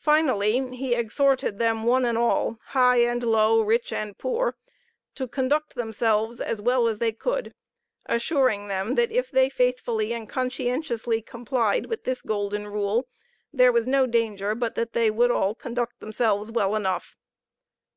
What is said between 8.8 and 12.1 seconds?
that if they faithfully and conscientiously complied with